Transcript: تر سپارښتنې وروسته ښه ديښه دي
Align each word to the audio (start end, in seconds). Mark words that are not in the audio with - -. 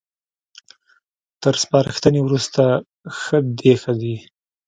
تر 1.41 1.55
سپارښتنې 1.63 2.19
وروسته 2.23 2.63
ښه 3.19 3.37
ديښه 3.59 3.93
دي 4.01 4.15